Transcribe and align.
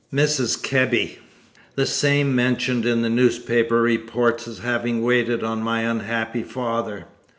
"Mrs. 0.11 0.59
Kebby." 0.59 1.19
"The 1.75 1.85
same 1.85 2.35
mentioned 2.35 2.87
in 2.87 3.03
the 3.03 3.07
newspaper 3.11 3.83
reports 3.83 4.47
as 4.47 4.57
having 4.57 5.03
waited 5.03 5.43
on 5.43 5.61
my 5.61 5.81
unhappy 5.81 6.41
father?" 6.41 7.05